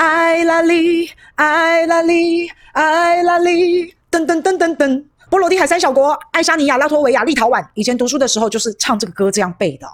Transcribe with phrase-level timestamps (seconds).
[0.00, 5.09] 爱拉里，爱拉里，爱拉里，噔噔噔噔噔。
[5.30, 7.64] 波罗的海三小国：爱沙尼亚、拉脱维亚、立陶宛。
[7.74, 9.86] 以前读书的时候就是唱这个歌这样背的。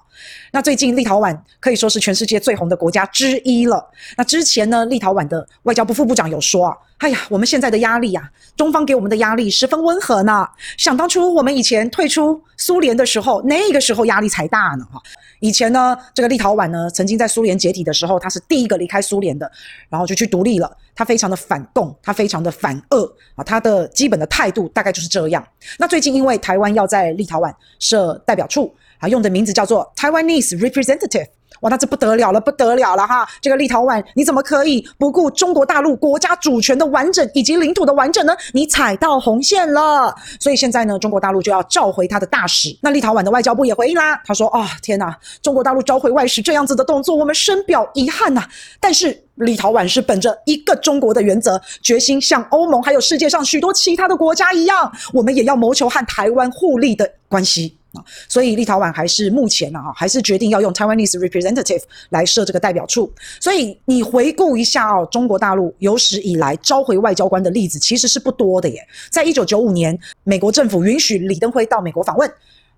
[0.50, 3.86] 那最近立陶宛可以说是全世界最红的国家之一了。
[4.16, 10.48] 那之前呢，立陶宛的外交部副部长有说啊，哎呀，我们现在的压力呀，中方给我们的压力十分温和呢。
[10.78, 14.98] 想当初我们以前退出苏联的时候，那个时候压力才大呢哈。
[15.40, 19.52] 以前呢，这个立陶宛呢，曾经在苏联解体的时候，他是第一个离开苏联的，
[19.90, 20.74] 然后就去独立了。
[20.96, 25.46] 他非常的反共，他非常的反恶啊，他的基本的态度大概就是这样。
[25.78, 31.28] 那最近因为台湾要在立陶宛设代表处啊，用的名字叫做 Taiwanese Representative。
[31.60, 33.26] 哇，那这不得了了，不得了了哈！
[33.40, 38.36] 这个立陶宛，你怎么可以不顾中国大陆国家主权的完整以及领土的完整呢？
[38.52, 40.14] 你踩到红线了。
[40.38, 42.76] 所以现在呢，中国大陆就要召回他的大使。
[42.82, 48.46] 那立陶宛的外交部也回应啦，他说：“啊、天哪，中国大陆召回外使这样子的动作，我们深表遗憾呐。
[48.78, 63.12] 但是立陶宛是本着一个中国的原则，决心像欧盟还有世界上许多其他的国家一样，我们也要谋求和台湾互利的关系啊。”所以立陶宛还是目前呢，哈，还是决定要用 Taiwanese representative 来设这个代表处。
[63.40, 68.80] 所以你回顾一下哦，中国大陆有史以来召回外交官的例子其实是不多的耶。
[69.10, 72.30] 在一九九五年，美国政府允许李登辉到美国访问，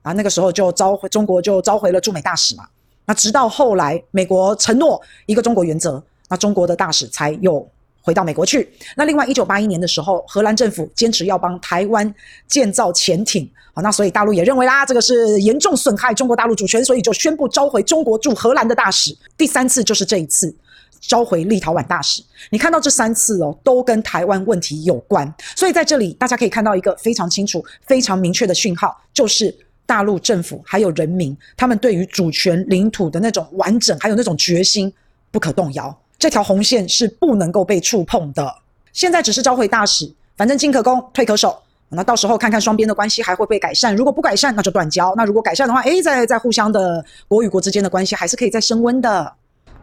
[0.02, 2.64] 啊，那个时候就召回中国就召回了驻美大使嘛。
[3.06, 7.68] 那直到后来，美国承诺一个中国原则，那中国的大使才有。
[8.00, 8.66] 回到美国去。
[8.96, 12.14] 那另外，一九八一年的时候，荷兰政府坚持要帮台湾
[12.46, 19.14] 建造潜艇，好，那所以大陆也认为啦，这个是严重损害中国大陆主权，所以就宣布召回中国驻荷兰的大使。
[19.36, 20.54] 第三次就是这一次
[21.02, 22.22] 召回立陶宛大使。
[22.48, 25.30] 你看到这三次哦，都跟台湾问题有关。
[25.54, 34.90] 所以在这里，大家可以看到一个非常清楚、非常明确的讯号，就是大陆政府还有人民，他们对于主权领土的那种完整，还有那种决心，
[35.30, 35.94] 不可动摇。
[36.18, 38.52] 这条红线是不能够被触碰的。
[38.92, 41.56] 现在只是召回大使，反正进可攻，退可守。
[41.90, 43.96] 那到时候看看双边的关系还会不会改善。
[43.96, 45.14] 如果不改善，那就断交。
[45.16, 49.32] 那如果改善的话，诶，在在互相的国与国之间的关系还是可以再升温的。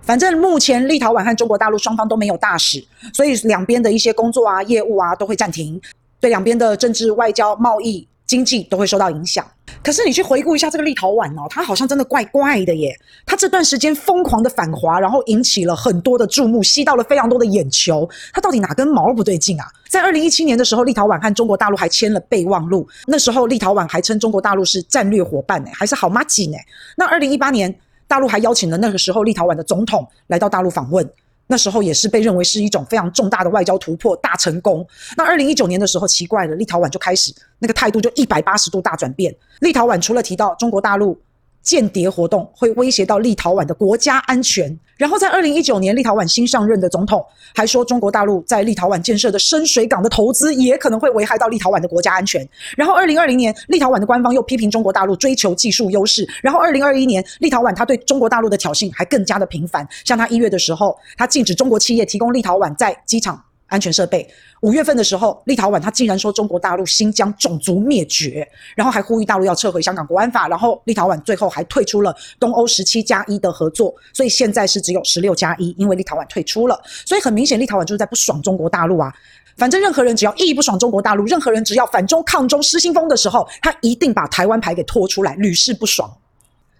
[0.01, 5.81] 反正目前立陶宛和中国大陆双方都没有大使，所以两边的一些工作啊、业务啊都会暂停，
[6.19, 8.07] 对两边的政治、外交、贸易。
[8.25, 9.45] 经济都会受到影响，
[9.83, 12.97] 可是你去回顾一下这个立陶宛哦，它好像真的怪怪的耶。
[13.25, 18.09] 它这段时间疯狂的反华，然后引起了很多的注目，吸到了非常多的眼球。
[18.33, 19.67] 它到底哪根毛不对劲啊？
[19.89, 26.57] 在二零一七年的时候，立陶宛和中国大陆还签了备忘录，那时候立陶宛还称中国大陆是战略伙伴呢，还是好妈吉呢。
[26.97, 27.73] 那二零一八年，
[28.07, 31.07] 大陆还邀请了那个时候立陶宛的总统来到大陆访问。
[31.47, 34.85] 那时候也是被认为是一种非常重大的外交突破、大成功。
[35.15, 39.35] 那二零一九年的时候，奇怪了，立陶宛就开始那个态度就一百八十度大转变。
[39.59, 41.19] 立陶宛除了提到中国大陆。
[41.61, 44.79] 间谍活动会威胁到立陶宛的国家安全。
[44.97, 52.47] 然后在二零一九年，立陶宛新上任的总统还说，中国大陆在立陶宛建设的深水港的投资也可能会危害到立陶宛的国家安全。
[52.77, 56.27] 然后二零二零年，立陶宛的官方又批评中国大陆追求技术优势。
[56.41, 59.87] 然后二零二一年，立陶宛他对中国大陆的挑衅还更加的频繁。
[60.03, 63.41] 像他一月的时候，他禁止中国企业提供立陶宛在机场。
[63.67, 64.27] 安全设备。
[64.61, 79.13] 五月份的时候，立陶宛他竟然说中国大陆新疆种族灭绝，然后还呼吁大陆要撤回香港国安法，然后立陶宛最后还退出了东欧十七加一的合作，所以现在是只有十六加一，因为立陶宛退出了，所以很明显立陶宛就是在不爽中国大陆啊。
[79.57, 86.11] 反正任何人只要一不爽中国大陆，任何人只要反中抗中失心疯的时候，他一定把台湾牌给拖出来，屡试不爽。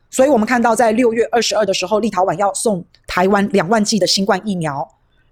[0.09, 4.85] 所以我们看到在六月二十二的时候，立陶宛要送台湾两万剂的新冠疫苗。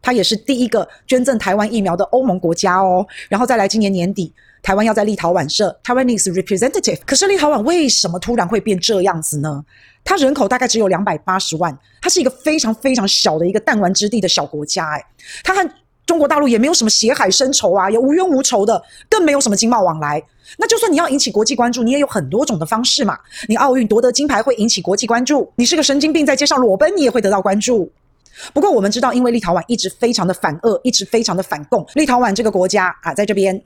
[0.04, 4.32] 它也是第一个捐赠台湾疫苗的欧盟国家哦，然后再来今年年底，
[4.62, 7.00] 台湾要在立陶宛设 Taiwanese representative。
[7.06, 9.64] 可是立陶宛为什么突然会变这样子呢？
[10.04, 15.06] 它人口大概只有两百八十万，它是一个非常非常小的一个弹丸之地的小国家，诶，
[15.44, 15.68] 它和
[16.06, 20.22] 中国大陆也没有什么血海深仇啊，也无冤无仇的，更没有什么经贸往来。
[20.58, 23.18] 那就算你要引起国际关注，你也有很多种的方式嘛。
[23.48, 27.90] 你奥运夺得金牌会引起国际关注，你是个神经病在街上裸奔，你也会得到关注。
[28.54, 31.86] 不过我们知道，因为立陶宛一直非常的反俄，一直非常的反共。
[31.94, 33.62] 立陶宛这个国家啊，在这边，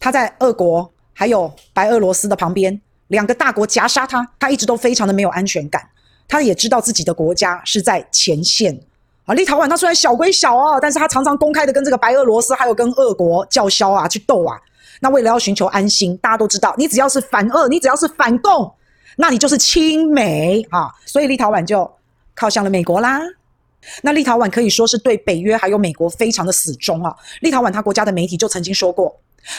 [0.00, 5.82] 他在俄国还有白俄罗斯的旁边，两个大国夹杀他，他一直都非常的没有安全感。
[6.28, 8.80] 他也知道自己的国家是在前线
[9.26, 9.34] 啊。
[9.34, 14.56] 立陶宛它虽然小归小啊，但是他常常公开的跟这个白俄罗斯还有跟俄国叫嚣啊，去斗啊。
[15.00, 18.72] 那为了要寻求安心，大家都知道，你只要是反俄，你只要是反共，
[19.16, 20.88] 那你就是亲美啊。
[21.04, 21.90] 所以立陶宛就
[22.34, 23.20] 靠向了美国啦。
[24.02, 27.14] 那立陶宛可以说是对北约还有美国非常的死忠啊。
[27.40, 29.14] 立陶宛他国家的媒体就曾经说过，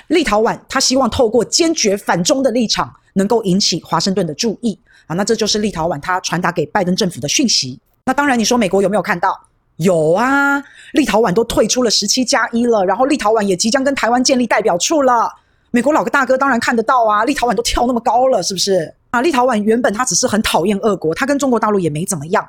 [0.07, 4.77] 立陶宛他希望透过坚决反中的立场，能够引起华盛顿的注意
[5.07, 5.15] 啊。
[5.15, 7.79] 那这就是立陶宛他传达给拜登政府的讯息。
[8.05, 9.39] 那当然，你说美国有没有看到？
[9.77, 10.61] 有啊，
[10.91, 15.27] 立陶宛都退出了十七加一了，然后立陶宛也即将跟台湾建立代表处了。
[15.71, 18.93] 美国老大哥当然看得到啊，立陶宛都跳那么高了，是不是？
[19.09, 22.47] 啊，立陶宛原本他只是很讨厌俄国，他跟中国大陆也没怎么样，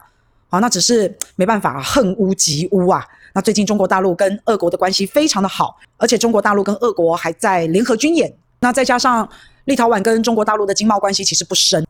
[0.54, 3.04] 好，那只是没办法，恨乌及乌啊。
[3.32, 8.32] 那最近中国大陆跟俄国的关系非常的好，而且中国大陆跟俄国还在联合军演。
[8.60, 9.28] 那再加上
[9.64, 11.84] 立陶宛跟中国大陆的经贸关系其实不深，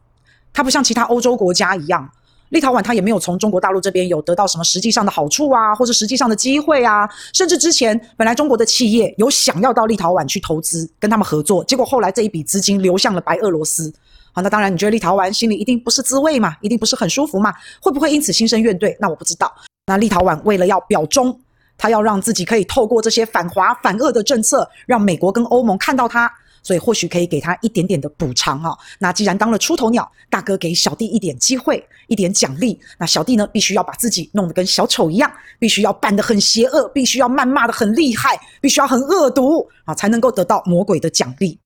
[0.50, 2.10] 它不像其他欧洲国家一样。
[2.48, 13.92] 立陶宛它也没有从中国大陆这边有得到什么实际上的好处啊，或者实际上的机会啊，甚至之前本来中国的企业有想要到立陶宛去投资，跟他们合作，结果后来这一笔资金流向了白俄罗斯。
[14.34, 17.54] 好，那当然你觉得立陶宛心里一定不是滋味嘛，一定不是很舒服嘛？
[17.80, 18.94] 会不会因此心生怨怼？
[18.98, 19.50] 那我不知道。
[19.86, 21.40] 那立陶宛为了要表忠，
[21.78, 26.30] 他要让自己可以透过这些反华反恶的政策，让美国跟欧盟看到他。
[26.64, 28.74] 所以或许可以给他一点点的补偿啊。
[28.98, 32.80] 那既然当了出头鸟，大哥给小弟一点机会，一点奖励。
[32.96, 41.58] 那小弟呢，必须要把自己弄得跟小丑一样，必须要扮得很邪恶，必须要谩骂得很厉害，必须要很恶毒啊，才能够得到魔鬼的奖励。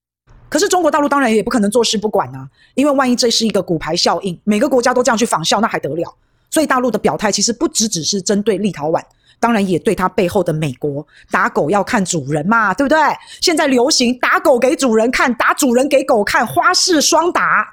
[0.48, 6.14] 可是中国大陆当然也不可能坐视不管啊，因为万一这是一个骨牌效应，每个国家都这样去仿效，那还得了？
[6.50, 9.02] 所以大陆的表态其实不只只是针对立陶宛。
[9.40, 12.98] 当然也对他背后的美国，打狗要看主人嘛，对不对？
[13.40, 17.64] 现在流行打狗给主人看，打主人给狗看，花式双打。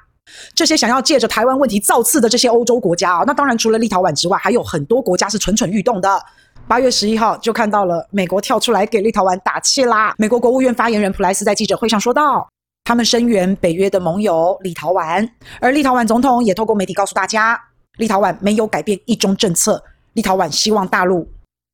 [0.54, 6.22] 这些想要借着台湾问题造次的这些欧洲国家啊，那当然除了立陶宛之外，还有很多国家是蠢蠢欲动的。
[6.68, 10.14] 八月十一号就看到了美国跳出来给立陶宛打气啦。
[10.18, 12.48] 美国国务院发言人普莱斯在记者会上说道，
[12.86, 15.28] 他们声援北约的盟友立陶宛，
[15.58, 17.60] 而立陶宛总统也透过媒体告诉大家，
[17.96, 21.28] 立陶宛没有改变一中政策，立陶宛希望大陆。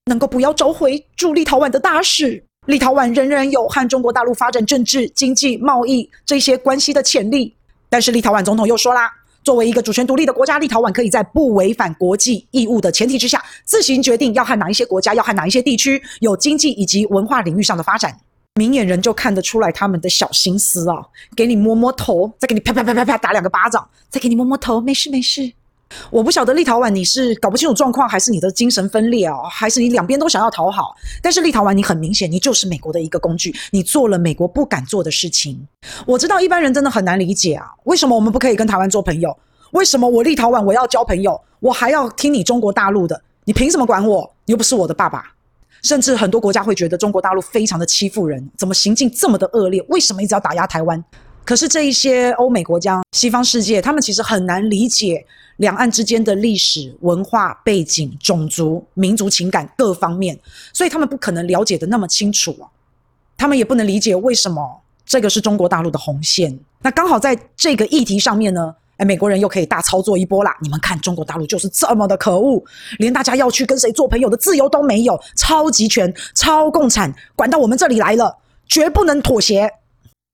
[0.06, 7.54] 能够不要召回驻立陶宛的大使，立陶宛仍然有和中国大陆发展政治、经济、贸易这些关系的潜力。
[7.90, 9.12] 但是立陶宛总统又说啦，
[9.44, 18.18] 作为一个主权独立的国家，立陶宛可以在不违反国际义务的前提之下，自行决定要和哪一些国家、要和哪一些地区有经济以及文化领域上的发展。
[18.54, 20.96] 明眼人就看得出来他们的小心思啊，
[21.34, 25.50] 给你摸摸头，再给你啪啪啪啪啪打两个巴掌，再给你摸摸头，没事没事。
[26.10, 30.94] 我不晓得立陶宛你是搞不清楚状况，还是你的精神分裂哦，还是你两边都想要讨好？
[31.22, 35.66] 但是立陶宛你很明显，你就是美国的一个工具，你做了美国不敢做的事情。
[36.06, 39.34] 我知道一般人真的很难理解啊，为什么我们不可以跟台湾做朋友？
[39.70, 43.22] 为什么我立陶宛我要交朋友，我还要听你中国大陆的？
[43.44, 44.30] 你凭什么管我？
[44.44, 45.32] 你又不是我的爸爸。
[45.82, 49.84] 甚至很多国家会觉得中国大陆非常的欺负人，怎么行径这么的恶劣？
[49.88, 51.02] 为什么一直要打压台湾？
[51.44, 55.26] 可是这一些欧美国家、西方世界，他们其实很难理解
[55.56, 60.38] 两岸之间的历史、文化背景、种族、民族情感各方面，
[60.72, 62.70] 所以他们不可能了解的那么清楚啊。
[63.36, 66.56] 他们也不能理解为什么这个是中国大陆的红线。
[66.80, 68.72] 那刚好在这个议题上面呢，
[69.04, 70.56] 美国人又可以大操作一波啦。
[70.60, 72.62] 你们看，中国大陆就是这么的可恶，
[72.98, 78.38] 连大家要去跟谁做朋友的自由都没有，超集权、超共产，管到我们这里来了，
[78.68, 79.70] 绝不能妥协。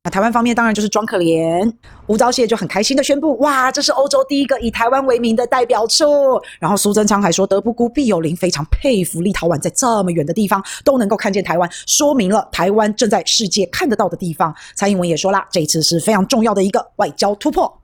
[0.05, 1.73] 那台湾方面当然就是装可怜，
[2.07, 6.41] 吴钊燮就很开心的宣布：哇，这是欧洲第一个以台湾为名的代表处。
[6.61, 14.55] 然后苏贞昌还说：德不孤，必有邻，非常佩服立陶宛在这么远的地方都能够看见台湾，说明了台湾正在世界看得到的地方。
[14.77, 17.78] 蔡英文也说啦，这一次是非常重要的一个外交突破。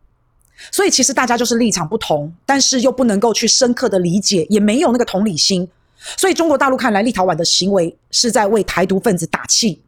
[0.70, 5.68] 所以其实大家就是立场不同，但是又不能够去深刻的理解，也没有那个同理心。
[6.16, 9.80] 所以中国大陆看来立陶宛的行为是在为台独分子打气，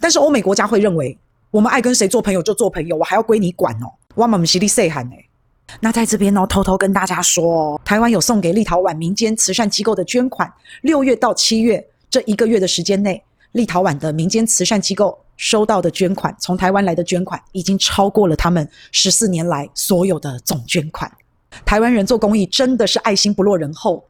[0.00, 1.16] 但是欧美国家会认为。
[1.50, 3.92] 我们爱跟谁做朋友就做朋友，我还要归你管哦？
[4.14, 5.16] 我们是你谁喊呢？
[5.80, 10.50] 那在这边呢，偷偷跟大家说，台湾有送给立陶宛民间慈善机构的捐款，
[10.80, 21.10] 六月到七月这一个月的时间内，立陶宛的民间慈善机构收到的捐款，从台湾来的捐款已经超过了他们十四年来所有的总捐款。
[21.64, 24.04] 台湾人做公益真的是爱心不落人后。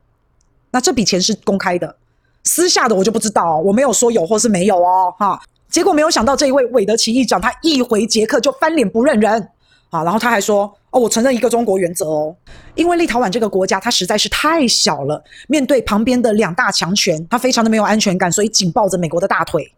[0.71, 1.97] 那这笔钱是公开的，
[2.45, 5.41] 私下的我就不知道，我没有说有或是没有哦，哈。
[5.69, 9.49] 结果没有想到，这一位韦德奇议长，他一回捷克就翻脸不认人
[9.89, 10.05] 啊！
[10.05, 12.37] 然后他还说：“哦，我承认一个中国原则哦，
[12.75, 19.73] 因为立陶宛这个国家它实在是太小了，面对旁边的两大强权，他非常的没有安全感，所以紧抱着美国的大腿。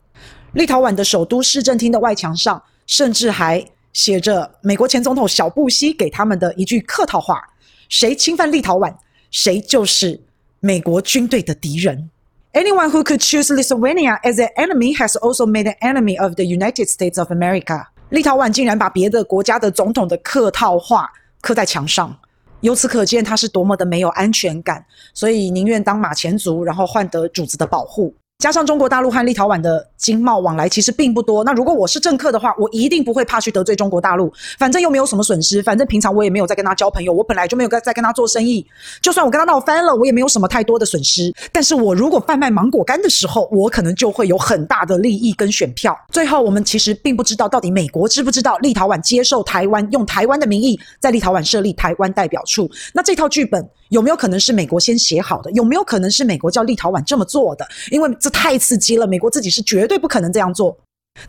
[0.54, 7.42] 立陶宛的首都市政厅的外墙上，甚至还写着美国前总统小布希给他们的一句客套话：
[7.88, 8.94] 谁侵犯立陶宛，
[9.32, 10.20] 谁就是
[10.61, 12.08] 美国军队的敌人。”
[12.54, 16.44] Anyone who could choose Lithuania as an enemy has also made an enemy of the
[16.44, 17.87] United States of America。
[18.11, 22.16] 立陶宛竟然把别的国家的总统的客套话刻在墙上，
[22.61, 28.14] 由此可见他是多么的没有安全感，所以宁愿当马前卒，然后换得主子的保护。
[28.38, 38.66] 加上中国大陆和立陶宛的经贸往来其实并不多，那如果我是政客的话，我一定不会怕去得罪中国大陆，反正又没有什么损失，反正平常我也没有在跟他交朋友，我本来就没有在跟他做生意，
[39.00, 41.32] 就算我跟他闹翻了，我也没有什么太多的损失。
[41.52, 45.96] 但是我如果贩卖芒果干的时候，我可能就会有很大的利益跟选票。
[46.10, 52.70] 最后，我们其实并不知道到底美国知不知道立陶宛接受台湾，用台湾的名义在立陶宛设立台湾代表处。
[52.92, 55.50] 那这套剧本有没有可能是美国先写好的？
[55.52, 57.66] 有没有可能是美国叫立陶宛这么做的？
[57.90, 60.76] 因为这太刺激了，美国自己是绝对不可能这样做。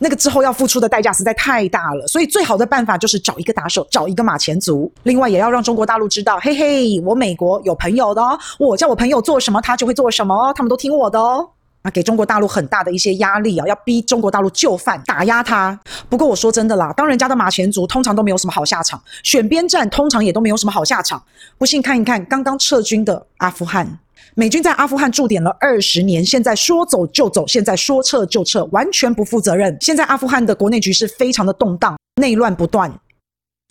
[0.00, 4.92] 那个之后要付出的代价实在太大了，所以最好的办法就是找一个打手，找一个马前卒。
[5.04, 11.48] 另外，也要让中国大陆知道，嘿嘿，我美国有朋友的哦，我叫我朋友做什么，他就会做什么，他们都听我的哦。
[11.86, 15.78] 那给中国大陆很大的一些压力啊，要逼中国大陆就范，打压他。
[16.08, 21.22] 不过我说真的啦，当人家的马前卒，通常都没有什么好下场，选边站通常也都没有什么好下场。
[21.56, 24.00] 不信看一看刚刚撤军的阿富汗。
[24.34, 29.76] 美军在阿富汗驻点了二十年，现在说走就走，现在说撤就撤，完全不负责任。
[29.80, 32.92] 现在阿富汗的国内局势非常的动荡，内乱不断。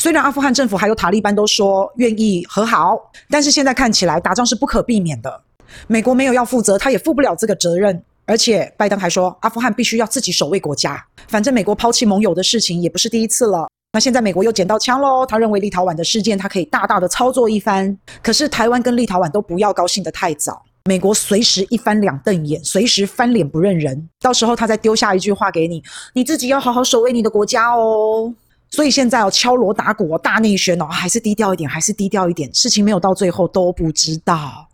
[0.01, 2.97] 虽然阿富汗政府还有塔利班都说愿意和好，
[3.29, 5.41] 但是现在看起来打仗是不可避免的。
[5.87, 8.03] 美国没有要负责，他也负不了这个责任。
[8.27, 11.05] 而且拜登还说，阿富汗必须要自己守卫国家。
[11.27, 13.67] 反正美国抛弃盟友的事情也不是第一次了。
[13.93, 17.97] 那现在美国又捡到枪喽，他认为立陶宛的事件，他可以大大的操作一番。
[18.23, 25.81] 可是台湾跟立陶宛都不要高兴得太早，美国随时一翻两瞪眼，随时翻脸不认人，到时候他再丢下一句话给你，
[26.13, 28.33] 你自己要好好守卫你的国家哦。
[28.71, 34.63] 所以现在要敲锣打鼓，大内宣哦，还是低调一点，还是低调一点，事情没有到最后都不知道。